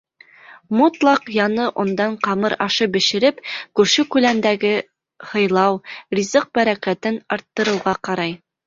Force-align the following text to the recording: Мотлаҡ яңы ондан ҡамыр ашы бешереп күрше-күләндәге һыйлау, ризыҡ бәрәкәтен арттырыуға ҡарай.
Мотлаҡ 0.77 1.27
яңы 1.35 1.67
ондан 1.83 2.15
ҡамыр 2.29 2.55
ашы 2.67 2.89
бешереп 2.97 3.45
күрше-күләндәге 3.81 4.75
һыйлау, 5.35 5.81
ризыҡ 6.21 6.53
бәрәкәтен 6.61 7.27
арттырыуға 7.39 8.01
ҡарай. 8.09 8.39